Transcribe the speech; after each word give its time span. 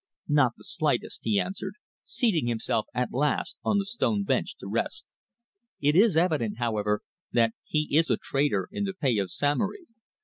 "Not 0.27 0.53
the 0.57 0.63
slightest," 0.63 1.19
he 1.25 1.39
answered, 1.39 1.75
seating 2.05 2.47
himself 2.47 2.87
at 2.91 3.13
last 3.13 3.57
on 3.63 3.77
the 3.77 3.85
stone 3.85 4.23
bench 4.23 4.55
to 4.57 4.67
rest. 4.67 5.05
"It 5.79 5.95
is 5.95 6.17
evident, 6.17 6.57
however, 6.57 7.03
that 7.33 7.53
he 7.65 7.87
is 7.95 8.09
a 8.09 8.17
traitor 8.17 8.67
in 8.71 8.85
the 8.85 8.95
pay 8.95 9.19
of 9.19 9.29
Samory. 9.29 9.85